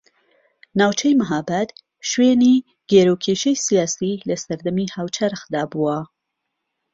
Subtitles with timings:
[0.79, 1.69] ناوچەی مەھاباد
[2.09, 5.99] شوێنی گێرەوکێشەی سیاسی لە سەردەمی هاوچەرخدا بووە